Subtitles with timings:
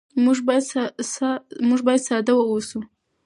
[1.67, 2.79] موږ باید ساده واوسو.